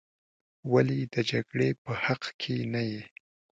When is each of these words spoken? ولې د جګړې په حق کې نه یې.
ولې 0.71 0.99
د 1.13 1.15
جګړې 1.31 1.69
په 1.83 1.91
حق 2.03 2.23
کې 2.41 2.55
نه 2.73 2.81
یې. 2.89 3.01